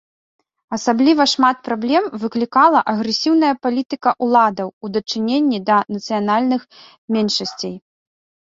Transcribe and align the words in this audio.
Асабліва 0.77 1.23
шмат 1.33 1.57
праблем 1.67 2.03
выклікала 2.23 2.79
агрэсіўная 2.93 3.51
палітыка 3.65 4.09
ўладаў 4.29 4.67
у 4.87 4.91
дачыненні 4.97 5.59
да 5.69 5.77
нацыянальных 5.97 6.61
меншасцей. 7.19 7.75